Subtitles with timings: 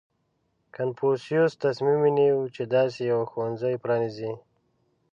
[0.75, 4.33] •کنفوسیوس تصمیم ونیو، چې داسې یو ښوونځی پرانېزي.